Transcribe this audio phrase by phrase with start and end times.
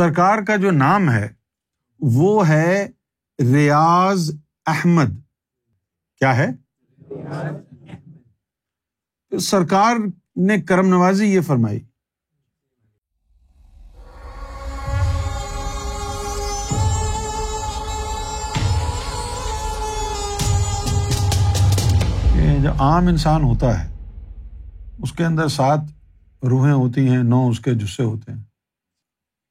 [0.00, 1.28] سرکار کا جو نام ہے،
[2.00, 2.88] وہ ہے
[3.40, 4.30] ریاض
[4.66, 5.20] احمد۔
[6.18, 6.48] کیا ہے؟
[9.38, 9.96] سرکار
[10.36, 11.80] نے کرم نوازی، یہ فرمائی۔
[22.62, 23.94] جو عام انسان ہوتا ہے،
[24.98, 25.80] اس کے اندر سات
[26.42, 28.49] روحیں ہوتی ہیں، نو اس کے جسے ہوتے ہیں۔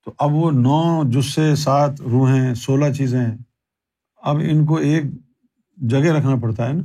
[0.10, 3.38] تو اب وہ نو جسے سات روحیں، سولہ چیزیں ہیں،
[4.17, 5.04] اب ان کو ایک
[5.77, 6.84] جگہ رکھنا پڑتا ہے نا۔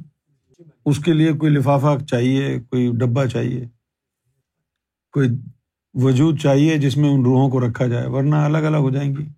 [0.87, 3.67] اس کے لیے کوئی لفافہ چاہیے، کوئی ڈبہ چاہیے،
[5.13, 5.29] کوئی
[5.95, 9.29] وجود چاہیے جس میں ان روحوں کو رکھا جائے، ورنہ الگ الگ ہو جائیں گی۔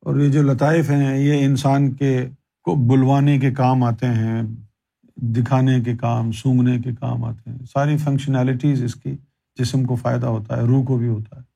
[0.00, 2.28] اور یہ جو لطائف ہیں، یہ انسان کے
[2.62, 4.42] کو بلوانے کے کام آتے ہیں،
[5.16, 9.16] دکھانے کے کام سونگنے کے کام آتے ہیں۔ ساری فنکشنالٹیز اس کی،
[9.56, 11.51] جسم کو فائدہ ہوتا ہے، روح کو بھی ہوتا ہے۔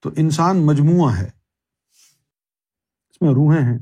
[0.00, 1.30] تو انسان مجموعہ ہے۔
[3.10, 3.78] اس میں روحیں ہیں۔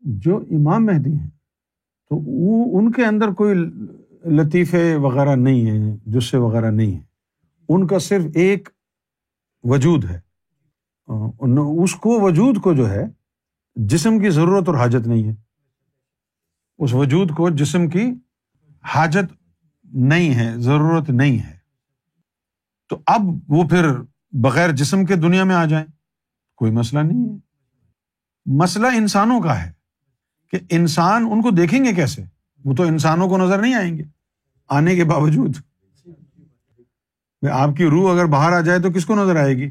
[0.00, 1.30] جو امام مہدی ہیں،
[2.08, 3.54] تو وہ ان کے اندر کوئی
[4.24, 7.04] لطیفے وغیرہ نہیں ہیں، جسے وغیرہ نہیں ہیں۔
[7.68, 8.68] ان کا صرف ایک
[9.62, 10.20] وجود ہے۔
[11.84, 13.04] اس کو وجود کو جو ہے،
[13.74, 15.34] جسم کی ضرورت اور حاجت نہیں ہے۔
[16.78, 18.06] اس وجود کو جسم کی
[18.82, 19.32] حاجت
[19.84, 21.58] نہیں ہے، ضرورت نہیں ہے۔
[22.88, 23.86] تو اب وہ پھر
[24.32, 25.86] بغیر جسم کے دنیا میں آ جائیں،
[26.56, 27.38] کوئی مسئلہ نہیں ہے۔
[28.46, 29.72] مسئلہ انسانوں کا ہے
[30.50, 32.24] کہ انسان ان کو دیکھیں گے کیسے؟
[32.64, 34.02] وہ تو انسانوں کو نظر نہیں آئیں گے۔
[34.68, 35.56] آنے کے باوجود۔
[37.50, 39.70] آپ کی روح اگر باہر آ جائے تو کس کو نظر آئے گی؟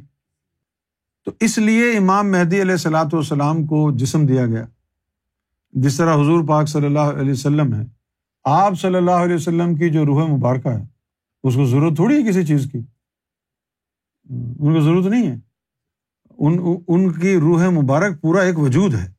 [1.25, 4.65] تو اس لیے امام مہدی علیہ السلاۃ والسلام کو جسم دیا گیا۔
[5.71, 7.81] جس طرح حضور پاک صلی اللہ علیہ وسلم ہے
[8.43, 10.85] آپ صلی اللہ علیہ وسلم کی جو روح مبارکہ ہے،
[11.43, 12.79] اس کو ضرورت تھوڑی ہے کسی چیز کی۔
[14.29, 15.35] ان کو ضرورت نہیں ہے۔
[16.37, 19.11] ان ان کی روح مبارک پورا ایک وجود ہے۔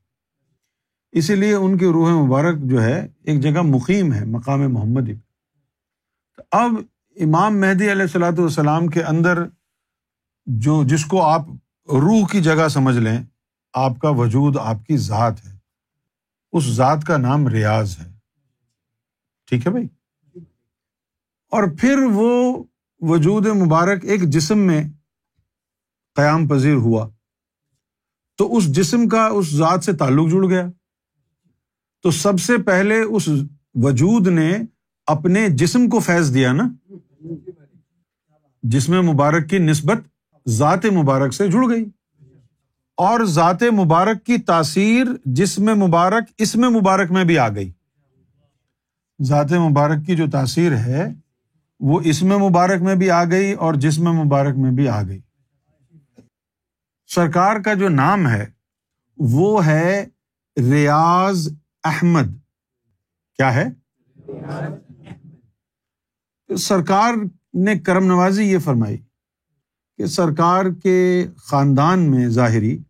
[1.11, 5.09] اسی لیے ان کی روح مبارک جو ہے ایک جگہ مقیم ہے، مقام محمد۔
[6.51, 6.71] اب
[7.15, 9.43] امام مہدی علیہ السلاۃ والسلام کے اندر
[10.45, 11.41] جو، جس کو آپ
[11.87, 13.23] روح کی جگہ سمجھ لیں،
[13.73, 15.57] آپ کا وجود آپ کی ذات ہے۔
[16.51, 18.11] اس ذات کا نام ریاض ہے۔
[19.45, 19.87] ٹھیک ہے بھائی؟
[21.51, 22.63] اور پھر وہ
[22.99, 24.83] وجود مبارک ایک جسم میں
[26.15, 27.09] قیام پذیر ہوا۔
[28.37, 30.67] تو اس جسم کا اس ذات سے تعلق جڑ گیا۔
[32.03, 33.29] تو سب سے پہلے اس
[33.75, 34.57] وجود نے
[35.07, 36.69] اپنے جسم کو فیض دیا نا۔
[38.63, 39.97] جسم مبارک کی نسبت
[40.47, 41.85] ذات مبارک سے جڑ گئی۔
[42.97, 47.71] اور ذات مبارک کی تاثیر جسم مبارک، اس میں مبارک میں بھی آ گئی۔
[49.23, 51.07] ذات مبارک کی جو تاثیر ہے،
[51.79, 55.19] وہ اس میں مبارک میں بھی آ گئی اور جسم مبارک میں بھی آ گئی۔
[57.15, 58.45] سرکار کا جو نام ہے،
[59.17, 60.07] وہ ہے
[60.57, 61.49] ریاض
[61.83, 62.37] احمد۔
[63.37, 63.65] کیا ہے؟
[66.55, 67.13] سرکار
[67.53, 68.97] نے کرم نوازی یہ فرمائی
[69.97, 72.83] کہ سرکار کے خاندان میں ظاہری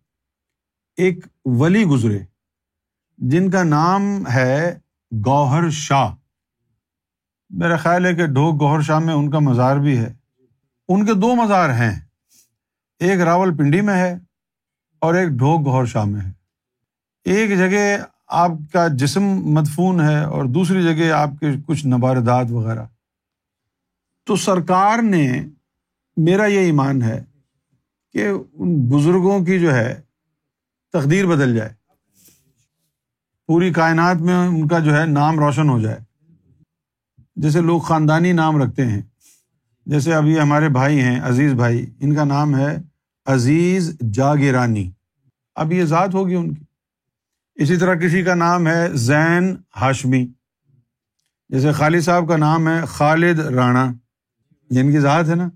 [0.98, 2.20] ایک ولی گزرے،
[3.18, 4.80] جن کا نام ہے
[5.26, 6.16] گوہر شاہ۔
[7.50, 10.14] میرا خیال ہے کہ ڈھوک گوہر شاہ میں ان کا مزار بھی ہے۔
[10.88, 12.11] ان کے دو مزار ہیں۔
[13.02, 14.18] ایک راول پنڈی میں ہے
[15.00, 16.32] اور ایک ڈھوک گوہر شاہ میں ہے۔
[17.26, 17.98] ایک جگہ
[18.28, 22.86] آپ کا جسم مدفون ہے اور دوسری جگہ آپ کے کچھ نباردات وغیرہ۔
[24.26, 25.46] تو سرکار نے
[26.18, 27.24] میرا یہ ایمان ہے
[28.12, 30.02] کہ ان بزرگوں کی جو ہے
[30.94, 31.74] تقدیر بدل جائے۔
[33.48, 36.00] پوری کائنات میں ان کا جو ہے نام روشن ہو جائے۔
[37.36, 39.02] جیسے لوگ خاندانی نام رکھتے ہیں۔
[39.86, 42.91] جیسے ابھی ہمارے بھائی ہیں، عزیز بھائی، ان کا نام ہے
[43.32, 44.92] عزیز جاگرانی
[45.56, 46.64] اب یہ ذات ہوگی ان کی۔
[47.56, 50.28] اسی طرح کسی کا نام ہے زین ہاشمی۔
[51.50, 53.94] جیسے خالد صاحب کا نام ہے خالد رانا۔
[54.70, 55.50] جن کی ذات ہے نا۔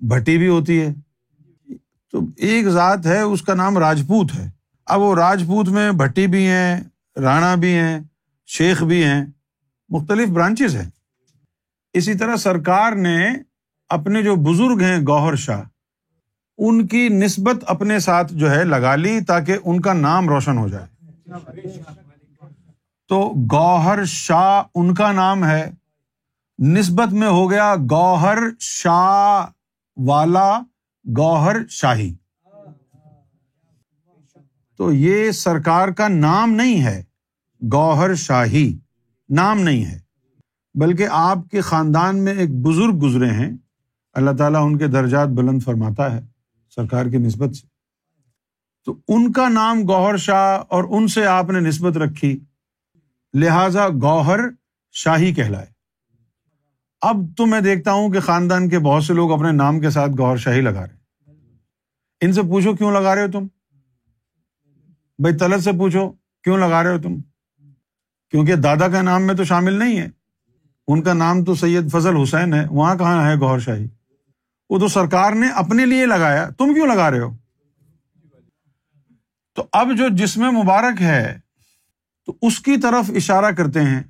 [0.00, 0.94] بھٹی بھی ہوتی ہے۔
[2.12, 4.50] تو ایک ذات ہے، اس کا نام راجپوت ہے۔
[4.86, 6.84] اب وہ راجپوت میں بھٹی بھی ہیں،
[7.16, 8.00] رانا بھی ہیں،
[8.46, 9.26] شیخ بھی ہیں،
[9.88, 10.90] مختلف برانچز ہیں۔
[11.92, 13.28] اسی طرح سرکار نے
[13.88, 15.62] اپنے جو بزرگ ہیں، گوہر شاہ
[16.58, 20.68] ان کی نسبت اپنے ساتھ جو ہے لگا لی تاکہ ان کا نام روشن ہو
[20.68, 20.86] جائے۔
[23.08, 25.70] تو گوہر شاہ ان کا نام ہے۔
[26.64, 29.46] نسبت میں ہو گیا گوہر شاہ
[29.96, 30.60] والا
[31.18, 32.14] گوہر شاہی۔
[34.76, 37.04] تو یہ سرکار کا نام نہیں ہے۔
[37.72, 38.78] گوہر شاہی
[39.30, 39.98] نام نہیں ہے۔
[40.74, 43.56] بلکہ آپ کے خاندان میں ایک بزرگ گزرے ہیں۔
[44.12, 46.35] اللہ تعالیٰ ان کے درجات بلند فرماتا ہے۔
[46.76, 47.66] سرکار کی نسبت سے۔
[48.84, 52.40] تو ان کا نام گوہر شاہ اور ان سے آپ نے نسبت رکھی،
[53.34, 54.40] لہذا گوہر
[54.92, 55.66] شاہی کہلائے۔
[57.00, 60.10] اب تو میں دیکھتا ہوں کہ خاندان کے بہت سے لوگ اپنے نام کے ساتھ
[60.18, 60.96] گوہر شاہی لگا رہے
[62.20, 63.46] ان سے پوچھو کیوں لگا رہے ہو تم؟
[65.18, 66.12] بھائی طلت سے پوچھو
[66.42, 67.16] کیوں لگا رہے ہو تم؟
[68.30, 70.08] کیونکہ دادا کا نام میں تو شامل نہیں ہے۔
[70.88, 73.86] ان کا نام تو سید فضل حسین ہے، وہاں کہاں ہے گوہر شاہی؟
[74.70, 77.36] وہ تو سرکار نے اپنے لیے لگایا۔ تم کیوں لگا رہے ہو؟
[79.54, 81.38] تو اب جو جسم مبارک ہے،
[82.26, 84.02] تو اس کی طرف اشارہ کرتے ہیں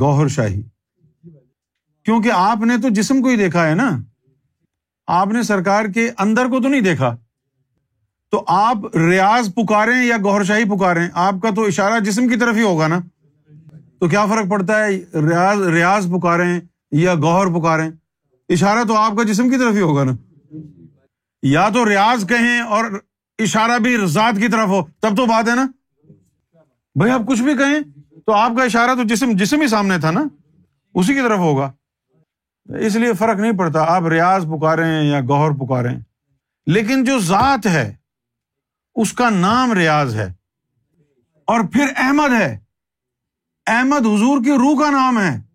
[0.00, 0.62] گوہر شاہی۔
[2.04, 3.90] کیونکہ آپ نے تو جسم کو ہی دیکھا ہے نا۔
[5.06, 7.16] آپ نے سرکار کے اندر کو تو نہیں دیکھا۔
[8.30, 12.54] تو آپ ریاض پکارے یا گوہر شاہی پکارے آپ کا تو اشارہ جسم کی طرف
[12.54, 12.98] ہی ہوگا نا۔
[14.00, 16.60] تو کیا فرق پڑتا ہے؟ ریاض ریاض پکارے
[16.92, 17.90] یا گوہر پکارے
[18.52, 20.12] اشارہ تو آپ کا جسم کی طرف ہی ہوگا نا۔
[21.42, 22.84] یا تو ریاض کہیں اور
[23.38, 25.66] اشارہ بھی ذات کی طرف ہو، تب تو بات ہے نا۔
[26.94, 27.80] بھائی آپ کچھ بھی کہیں
[28.26, 30.24] تو آپ کا اشارہ تو جسم جسم ہی سامنے تھا نا۔
[30.94, 31.72] اسی کی طرف ہوگا۔
[32.78, 35.88] اس لیے فرق نہیں پڑتا، آپ ریاض پکارے یا گوہر پکارے
[36.66, 37.94] لیکن جو ذات ہے،
[38.94, 40.32] اس کا نام ریاض ہے۔
[41.46, 42.58] اور پھر احمد ہے۔
[43.66, 45.51] احمد حضور کی روح کا نام ہے۔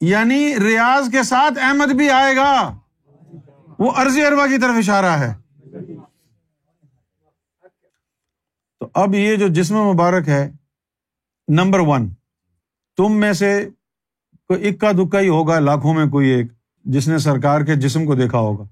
[0.00, 2.78] یعنی ریاض کے ساتھ احمد بھی آئے گا۔
[3.78, 5.34] وہ عرضی اربا کی طرف اشارہ ہے۔
[8.80, 10.52] تو اب یہ جو جسم مبارک ہے،
[11.48, 12.14] نمبر ون،
[12.96, 13.68] تم میں سے
[14.48, 16.46] کوئی اکا دکا ہی ہوگا، لاکھوں میں کوئی ایک،
[16.84, 18.64] جس نے سرکار کے جسم کو دیکھا ہوگا۔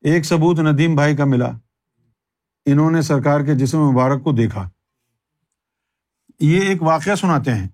[0.00, 1.50] ایک ثبوت ندیم بھائی کا ملا۔
[2.66, 4.68] انہوں نے سرکار کے جسم مبارک کو دیکھا۔
[6.40, 7.68] یہ ایک واقعہ سناتے ہیں۔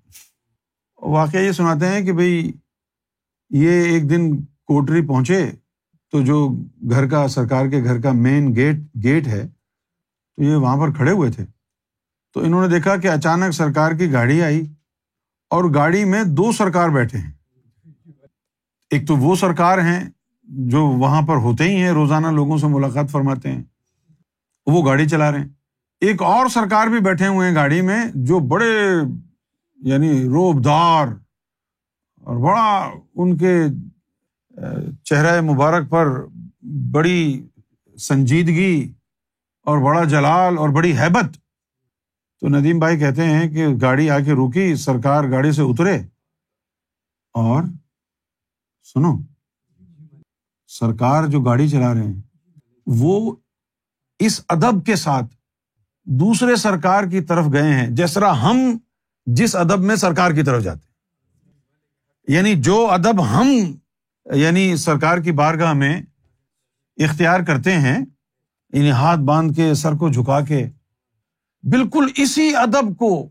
[1.12, 2.52] واقعہ یہ سناتے ہیں کہ بھائی
[3.50, 5.50] یہ ایک دن کوٹری پہنچے
[6.12, 6.48] تو جو
[6.90, 9.48] گھر کا سرکار کے گھر کا مین گیٹ گیٹ ہے،
[10.36, 11.44] تو یہ وہاں پر کھڑے ہوئے تھے۔
[12.34, 14.66] تو انہوں نے دیکھا کہ اچانک سرکار کی گاڑی آئی
[15.50, 17.32] اور گاڑی میں دو سرکار بیٹھے ہیں۔
[18.90, 20.10] ایک تو وہ سرکار ہیں
[20.44, 23.62] جو وہاں پر ہوتے ہی ہیں، روزانہ لوگوں سے ملاقات فرماتے ہیں،
[24.66, 25.48] وہ گاڑی چلا رہے ہیں۔
[26.00, 29.00] ایک اور سرکار بھی بیٹھے ہوئے ہیں گاڑی میں جو بڑے
[29.76, 31.06] یعنی روب دار
[32.20, 33.62] اور بڑا ان کے
[35.05, 36.06] چہرہ مبارک پر
[36.93, 37.46] بڑی
[37.99, 38.93] سنجیدگی
[39.67, 41.38] اور بڑا جلال اور بڑی حیبت
[42.40, 45.99] تو ندیم بھائی کہتے ہیں کہ گاڑی آ کے روکی، سرکار گاڑی سے اترے۔
[47.32, 47.62] اور
[48.82, 49.19] سنو،
[50.69, 52.20] سرکار جو گاڑی چلا رہے ہیں،
[52.87, 53.37] وہ
[54.19, 55.34] اس ادب کے ساتھ
[56.05, 58.78] دوسرے سرکار کی طرف گئے ہیں۔ جس طرح ہم
[59.26, 63.49] جس ادب میں سرکار کی طرف جاتے یعنی جو ادب ہم
[64.26, 66.02] یعنی سرکار کی بارگاہ میں
[66.99, 67.99] اختیار کرتے ہیں
[68.73, 70.64] یعنی ہاتھ باندھ کے، سر کو جھکا کے،
[71.64, 73.28] بالکل اسی ادب کو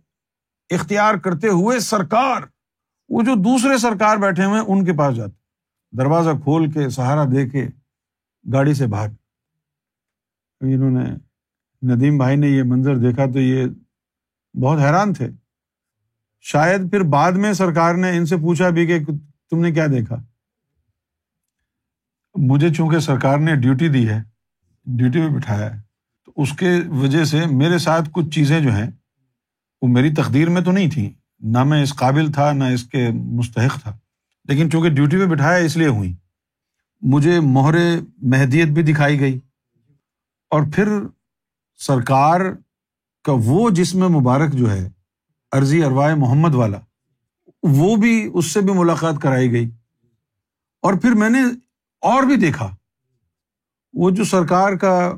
[0.69, 2.41] اختیار کرتے ہوئے سرکار،
[3.09, 7.49] وہ جو دوسرے سرکار بیٹھے ہوئے ان کے پاس جاتے دروازہ کھول کے، سہارا دے
[7.49, 7.67] کے،
[8.53, 9.09] گاڑی سے باہر
[10.61, 11.09] یعنی انہوں نے،
[11.81, 13.65] ندیم بھائی نے یہ منظر دیکھا تو یہ
[14.61, 15.27] بہت حیران تھے۔
[16.47, 18.99] شاید پھر بعد میں سرکار نے ان سے پوچھا بھی کہ
[19.49, 20.15] تم نے کیا دیکھا؟
[22.35, 24.21] مجھے چونکہ سرکار نے ڈیوٹی دی ہے،
[24.85, 25.81] ڈیوٹی پہ بٹھایا ہے،
[26.25, 28.91] تو اس کے وجہ سے میرے ساتھ کچھ چیزیں جو ہیں،
[29.81, 31.09] وہ میری تقدیر میں تو نہیں تھیں۔
[31.39, 33.97] نہ میں اس قابل تھا، نہ اس کے مستحق تھا۔
[34.45, 36.15] لیکن چونکہ ڈیوٹی پہ بٹھایا، اس لیے ہوئی۔
[37.01, 37.75] مجھے مہر
[38.21, 39.39] مہدیت بھی دکھائی گئی۔
[40.49, 40.87] اور پھر
[41.79, 42.41] سرکار
[43.23, 44.94] کا وہ جسم مبارک جو ہے
[45.51, 46.79] عرضی اروائے محمد والا،
[47.63, 49.69] وہ بھی اس سے بھی ملاقات کرائی گئی۔
[50.81, 51.39] اور پھر میں نے
[52.01, 52.75] اور بھی دیکھا،
[53.93, 55.17] وہ جو سرکار کا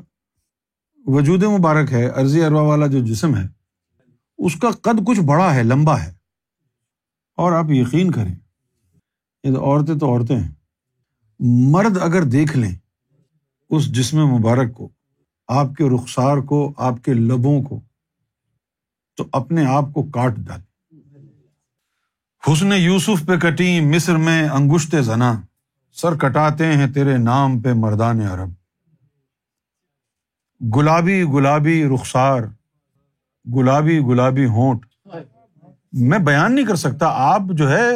[1.06, 3.48] وجود مبارک ہے، عرضی اروا والا جو جسم ہے،
[4.38, 6.14] اس کا قد کچھ بڑا ہے، لمبا ہے۔
[7.36, 8.34] اور آپ یقین کریں،
[9.44, 10.54] یہ تو عورتیں تو عورتیں ہیں۔
[11.40, 12.74] مرد اگر دیکھ لیں
[13.70, 14.88] اس جسم مبارک کو،
[15.48, 17.80] آپ کے رخسار کو، آپ کے لبوں کو
[19.18, 20.60] تو اپنے آپ کو کاٹ ڈال۔
[22.48, 25.40] حسن یوسف پہ کٹی مصر میں انگشت زنا۔
[25.92, 28.50] سر کٹاتے ہیں تیرے نام پہ مردان عرب۔
[30.76, 32.40] گلابی گلابی رخسار،
[33.56, 34.86] گلابی گلابی ہونٹ۔
[35.92, 37.88] میں بیان نہیں کر سکتا، آپ جو ہے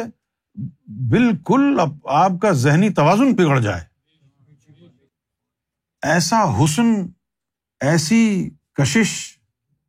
[1.09, 3.81] بالکل آپ کا ذہنی توازن بگڑ جائے۔
[6.01, 6.83] ایسا حسن،
[7.79, 9.37] ایسی کشش،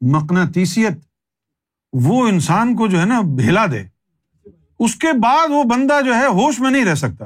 [0.01, 1.14] مقناطیسیت۔
[1.95, 3.85] وہ انسان کو جو ہے نا بھیلا دے۔
[4.79, 7.25] اس کے بعد وہ بندہ جو ہے ہوش میں نہیں رہ سکتا۔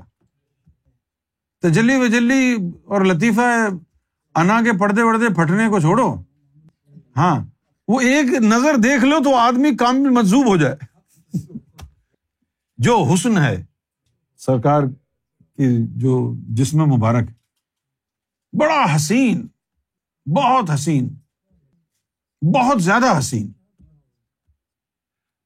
[1.62, 3.68] تجلی وجلی اور لطیفہ
[4.34, 6.22] انا کے پردے وردے پھٹنے کو چھوڑو۔
[7.16, 7.44] ہاں
[7.88, 10.76] وہ ایک نظر دیکھ لو تو آدمی کام میں مجزوب ہو جائے۔
[12.78, 13.64] جو حسن ہے،
[14.38, 14.82] سرکار
[15.56, 17.28] کی جو جسم مبارک
[18.60, 19.46] بڑا حسین،
[20.36, 21.14] بہت حسین،
[22.54, 23.52] بہت زیادہ حسین۔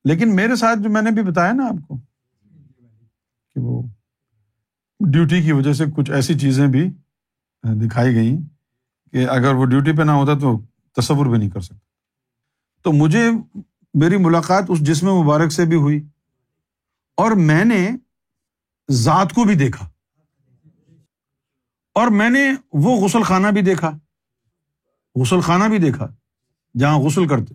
[0.05, 1.97] لیکن میرے ساتھ جو میں نے بھی بتایا نا آپ کو
[3.55, 3.83] کہ وہ
[5.01, 6.89] ڈیوٹی کی وجہ سے کچھ ایسی چیزیں بھی
[7.87, 8.37] دکھائی گئیں
[9.13, 10.61] کہ اگر وہ ڈیوٹی پہ نہ ہوتا تو
[10.97, 11.79] تصور بھی نہیں کر سکتا۔
[12.83, 13.31] تو مجھے
[13.95, 16.03] میری ملاقات اس جسم مبارک سے بھی ہوئی
[17.19, 17.91] اور میں نے
[18.91, 19.89] ذات کو بھی دیکھا
[21.97, 23.91] اور میں نے وہ غسل خانہ بھی دیکھا،
[25.15, 26.07] غسل خانہ بھی دیکھا
[26.79, 27.55] جہاں غسل کرتے۔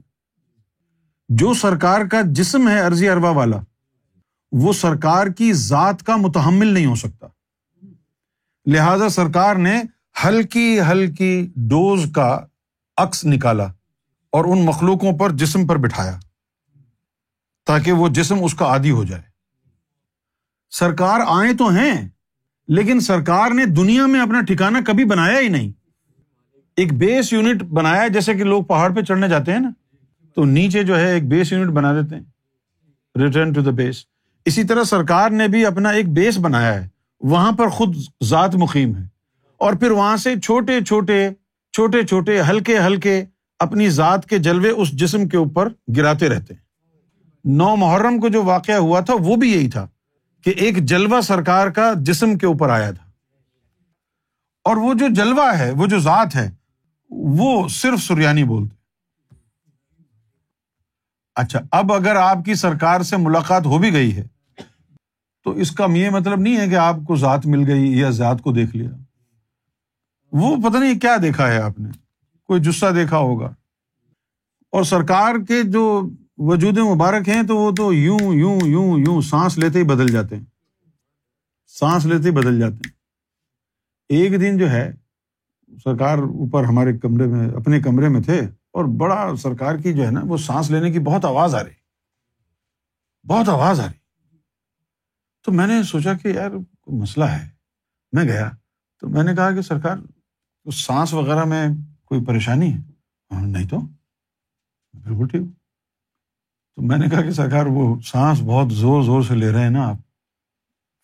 [1.29, 3.57] جو سرکار کا جسم ہے عرضی اربا والا،
[4.51, 7.27] وہ سرکار کی ذات کا متحمل نہیں ہو سکتا۔
[8.65, 9.81] لہذا سرکار نے
[10.23, 12.39] ہلکی ہلکی ڈوز کا
[12.97, 13.63] عکس نکالا
[14.29, 16.19] اور ان مخلوقوں پر جسم پر بٹھایا
[17.65, 19.21] تاکہ وہ جسم اس کا عادی ہو جائے۔
[20.69, 22.09] سرکار آئے تو ہیں،
[22.67, 25.71] لیکن سرکار نے دنیا میں اپنا ٹھکانا کبھی بنایا ہی نہیں۔
[26.75, 29.69] ایک بیس یونٹ بنایا جیسے کہ لوگ پہاڑ پہ چڑھنے جاتے ہیں نا۔
[30.37, 32.23] تو نیچے جو ہے ایک بیس یونٹ بنا دیتے ہیں۔
[33.19, 34.05] ریٹرن ٹو دا بیس
[34.45, 36.87] اسی طرح سرکار نے بھی اپنا ایک بیس بنایا ہے۔
[37.19, 39.07] وہاں پر خود ذات مقیم ہے۔
[39.57, 41.29] اور پھر وہاں سے چھوٹے چھوٹے
[41.73, 43.25] چھوٹے چھوٹے، ہلکے ہلکے
[43.59, 46.61] اپنی ذات کے جلوے اس جسم کے اوپر گراتے رہتے ہیں۔
[47.43, 49.87] نو محرم کو جو واقعہ ہوا تھا، وہ بھی یہی تھا
[50.43, 53.11] کہ ایک جلوا سرکار کا جسم کے اوپر آیا تھا۔
[54.63, 56.51] اور وہ جو جلوا ہے، وہ جو ذات ہے،
[57.09, 58.76] وہ صرف سریانی بولتے
[61.37, 64.27] اچھا اب اگر آپ کی سرکار سے ملاقات ہو بھی گئی ہے،
[65.43, 68.41] تو اس کا یہ مطلب نہیں ہے کہ آپ کو ذات مل گئی یا ذات
[68.41, 68.89] کو دیکھ لیا۔
[70.31, 71.89] وہ پتہ نہیں کیا دیکھا ہے آپ نے،
[72.43, 73.45] کوئی جسہ دیکھا ہوگا۔
[74.71, 79.57] اور سرکار کے جو وجود مبارک ہیں، تو وہ تو یوں یوں یوں یوں سانس
[79.57, 80.45] لیتے ہی بدل جاتے ہیں۔
[81.67, 82.91] سانس لیتے ہی بدل جاتے ہیں۔
[84.09, 84.91] ایک دن جو ہے،
[85.83, 88.41] سرکار اوپر ہمارے کمرے میں، اپنے کمرے میں تھے۔
[88.73, 91.71] اور بڑا سرکار کی جو ہے نا وہ سانس لینے کی بہت آواز آ رہی
[93.27, 94.37] بہت آواز آ رہی
[95.45, 97.49] تو میں نے سوچا کہ یار کوئی مسئلہ ہے۔
[98.11, 98.49] میں گیا
[98.99, 99.97] تو میں نے کہا کہ سرکار
[100.73, 101.67] سانس وغیرہ میں
[102.05, 102.77] کوئی پریشانی ہے؟
[103.41, 103.79] نہیں تو۔
[104.93, 105.41] بالکل ٹھیک۔
[106.75, 109.69] تو میں نے کہا کہ سرکار، وہ سانس بہت زور زور سے لے رہے ہیں
[109.69, 109.95] نا آپ۔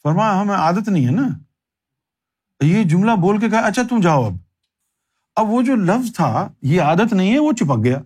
[0.03, 1.27] فرما ہمیں عادت نہیں ہے نا۔
[2.61, 4.33] یہ جملہ بول کے کہا اچھا تم جاؤ اب۔
[5.35, 8.01] اب وہ جو لفظ تھا، یہ عادت نہیں ہے، وہ چپک گیا۔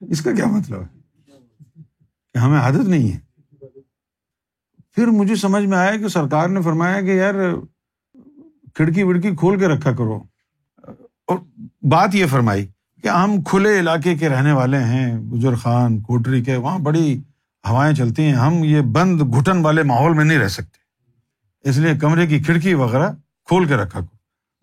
[0.00, 0.98] اس کا کیا مطلب ہے؟
[2.32, 3.18] کہ ہمیں عادت نہیں ہے۔
[4.92, 7.34] پھر مجھے سمجھ میں آیا کہ سرکار نے فرمایا کہ یار،
[8.74, 10.22] کھڑکی وڑکی کھول کے رکھا کرو۔
[11.26, 11.38] اور
[11.82, 12.66] بات یہ فرمائی
[13.02, 17.20] کہ ہم کھلے علاقے کے رہنے والے ہیں، گجر خان، کوٹری کے، وہاں بڑی
[17.68, 20.87] ہوائیں چلتی ہیں۔ ہم یہ بند گھٹن والے ماحول میں نہیں رہ سکتے۔
[21.68, 23.12] اس لیے کمرے کی کھڑکی وغیرہ
[23.44, 24.16] کھول کے رکھا کو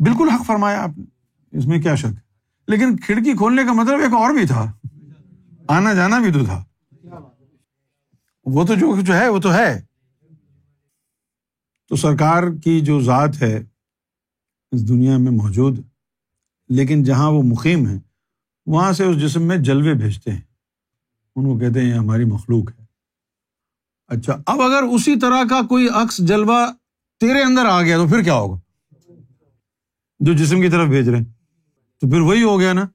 [0.03, 1.03] بالکل حق فرمایا آپ نے۔
[1.51, 2.19] اس میں کیا شک؟
[2.67, 4.71] لیکن کھڑکی کھولنے کا مطلب ایک اور بھی تھا۔
[5.67, 6.63] آنا جانا بھی تو تھا۔
[8.45, 9.81] وہ تو جو ہے، وہ تو ہے۔
[11.89, 13.63] تو سرکار کی جو ذات ہے،
[14.71, 15.79] اس دنیا میں موجود،
[16.69, 17.99] لیکن جہاں وہ مقیم ہے،
[18.65, 20.41] وہاں سے اس جسم میں جلوے بھیجتے ہیں۔
[21.35, 22.85] ان کو کہتے ہیں، یہ ہماری مخلوق ہے۔
[24.07, 26.67] اچھا اب اگر اسی طرح کا کوئی عکس جلوہ
[27.19, 28.59] تیرے اندر آ گیا تو پھر کیا ہوگا؟
[30.19, 31.25] جو جسم کی طرف بھیج رہے ہیں۔
[32.01, 32.85] تو پھر وہی ہو گیا نا۔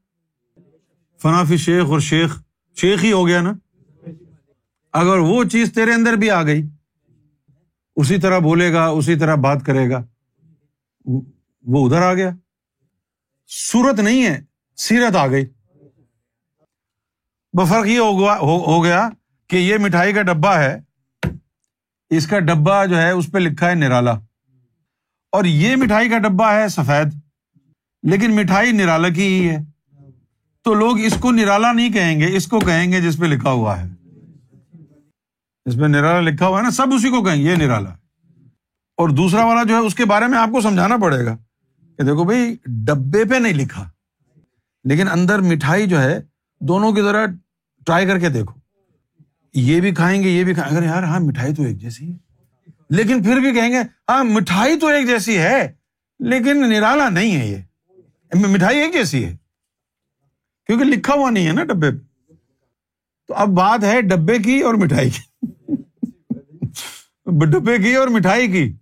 [1.22, 2.42] فنافی شیخ اور شیخ
[2.76, 3.52] شیخ ہی ہو گیا نا۔
[4.92, 6.62] اگر وہ چیز تیرے اندر بھی آ گئی،
[7.96, 10.06] اسی طرح بولے گا، اسی طرح بات کرے گا،
[11.62, 12.30] وہ ادھر آ گیا۔
[13.46, 14.44] سورت نہیں ہے،
[14.76, 15.46] سیرت آ گئی۔
[17.52, 19.08] بفرق یہ ہو گیا
[19.46, 20.89] کہ یہ مٹھائی کا ڈبا ہے۔
[22.10, 24.12] اس کا ڈبا جو ہے اس پہ لکھا ہے نرالا۔
[25.32, 27.20] اور یہ مٹھائی کا ڈبا ہے سفید،
[28.02, 29.58] لیکن مٹھائی نرالا کی ہی ہے۔
[30.62, 33.50] تو لوگ اس کو نرالا نہیں کہیں گے، اس کو کہیں گے جس پہ لکھا
[33.50, 33.88] ہوا ہے۔
[35.64, 37.90] اس پہ نرالا لکھا ہوا ہے نا، سب اسی کو کہیں گے، یہ نرالا۔
[38.96, 41.36] اور دوسرا والا جو ہے، اس کے بارے میں آپ کو سمجھانا پڑے گا
[41.96, 43.90] کہ دیکھو بھائی، ڈبے پہ نہیں لکھا۔
[44.84, 46.22] لیکن اندر مٹھائی جو ہے،
[46.60, 47.26] دونوں کی ذرا
[47.86, 48.59] ٹرائی کر کے دیکھو۔
[49.54, 52.16] یہ بھی کھائیں گے، یہ بھی کھائیں گے۔ یار ہاں مٹھائی تو ایک جیسی ہے۔
[52.90, 53.78] لیکن پھر بھی کہیں گے
[54.08, 55.72] ہاں مٹھائی تو ایک جیسی ہے،
[56.20, 57.56] لیکن نرالا نہیں ہے یہ۔
[58.46, 59.36] مٹھائی ایک جیسی ہے۔
[60.66, 61.96] کیونکہ لکھا ہوا نہیں ہے نا ڈبے۔ پہ
[63.28, 65.76] تو اب بات ہے ڈبے کی اور مٹھائی کی۔
[67.46, 68.76] ڈبے کی اور مٹھائی کی۔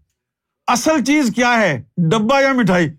[0.66, 2.90] اصل چیز کیا ہے؟ ڈبا یا مٹھائی؟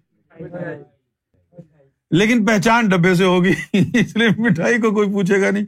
[2.11, 5.65] لیکن پہچان ڈبے سے ہوگی، اس لیے مٹھائی کو کوئی پوچھے گا نہیں۔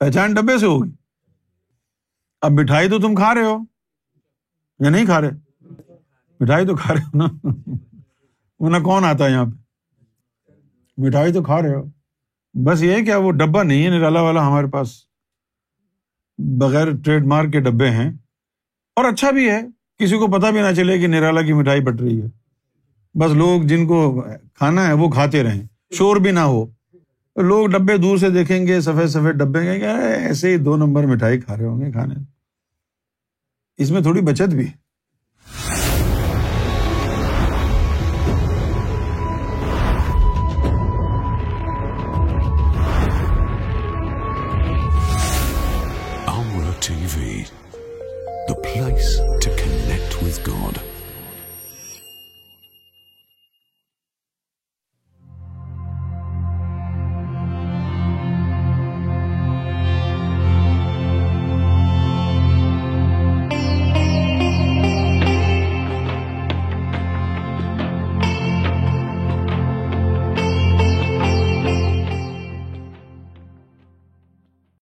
[0.00, 0.90] پہچان ڈبے سے ہوگی۔
[2.40, 3.58] اب مٹھائی تو تم کھا رہے ہو
[4.78, 5.30] یا نہیں کھا رہے؟
[6.40, 7.48] مٹھائی تو کھا رہے ہو نا۔
[8.58, 9.56] ورنہ کون آتا ہے یہاں پہ؟
[10.96, 11.82] مٹھائی تو کھا رہے ہو۔
[12.54, 15.00] بس یہ کیا وہ ڈبا نہیں ہے نرالا والا ہمارے پاس
[16.38, 18.12] بغیر ٹریڈ مارک کے ڈبے ہیں۔
[18.96, 19.60] اور اچھا بھی ہے،
[19.98, 22.26] کسی کو پتا بھی نہ چلے کہ نرالا کی مٹھائی بٹ رہی ہے۔
[23.18, 25.62] بس لوگ جن کو کھانا ہے وہ کھاتے رہیں،
[25.94, 26.66] شور بھی نہ ہو۔
[27.36, 31.40] لوگ ڈبے دور سے دیکھیں گے سفید سفید ڈبے گے ایسے ہی دو نمبر مٹھائی
[31.40, 32.14] کھا رہے ہوں گے کھانے
[33.78, 34.68] اس میں تھوڑی بچت بھی
[46.26, 47.48] Amra TV,
[48.48, 50.89] the place to connect with God.